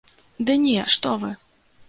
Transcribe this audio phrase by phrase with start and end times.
[0.47, 1.31] Ды не, што вы!